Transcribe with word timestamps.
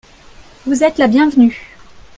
Vous 0.65 0.83
êtes 0.83 0.97
la 0.97 1.05
bienvenue. 1.07 1.59